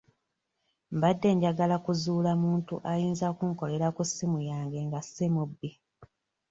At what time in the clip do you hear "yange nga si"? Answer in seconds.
4.49-5.25